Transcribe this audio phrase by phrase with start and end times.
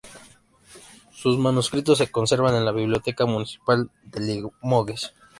[1.11, 5.13] Sus manuscritos se conservan en la biblioteca municipal de Limoges.